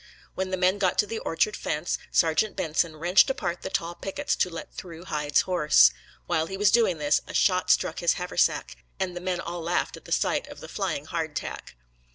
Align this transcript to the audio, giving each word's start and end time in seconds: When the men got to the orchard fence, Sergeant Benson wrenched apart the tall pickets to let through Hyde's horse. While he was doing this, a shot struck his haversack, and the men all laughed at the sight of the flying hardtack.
When 0.33 0.49
the 0.49 0.57
men 0.57 0.79
got 0.79 0.97
to 0.97 1.05
the 1.05 1.19
orchard 1.19 1.55
fence, 1.55 1.99
Sergeant 2.11 2.55
Benson 2.55 2.95
wrenched 2.95 3.29
apart 3.29 3.61
the 3.61 3.69
tall 3.69 3.93
pickets 3.93 4.35
to 4.37 4.49
let 4.49 4.73
through 4.73 5.05
Hyde's 5.05 5.41
horse. 5.41 5.91
While 6.25 6.47
he 6.47 6.57
was 6.57 6.71
doing 6.71 6.97
this, 6.97 7.21
a 7.27 7.35
shot 7.35 7.69
struck 7.69 7.99
his 7.99 8.13
haversack, 8.13 8.77
and 8.99 9.15
the 9.15 9.21
men 9.21 9.39
all 9.39 9.61
laughed 9.61 9.97
at 9.97 10.05
the 10.05 10.11
sight 10.11 10.47
of 10.47 10.59
the 10.59 10.67
flying 10.67 11.05
hardtack. 11.05 11.75